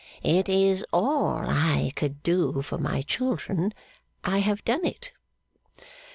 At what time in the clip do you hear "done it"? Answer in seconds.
4.65-5.11